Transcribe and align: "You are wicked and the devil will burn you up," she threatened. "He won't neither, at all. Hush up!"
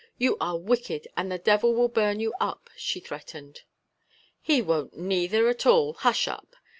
"You 0.17 0.35
are 0.41 0.57
wicked 0.57 1.07
and 1.15 1.31
the 1.31 1.37
devil 1.37 1.75
will 1.75 1.87
burn 1.87 2.19
you 2.19 2.33
up," 2.39 2.71
she 2.75 2.99
threatened. 2.99 3.61
"He 4.41 4.59
won't 4.59 4.97
neither, 4.97 5.47
at 5.47 5.67
all. 5.67 5.93
Hush 5.93 6.27
up!" 6.27 6.55